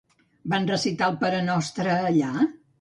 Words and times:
Van 0.53 0.65
recitar 0.71 1.11
el 1.15 1.19
parenostre 1.25 1.95
allà? 2.01 2.35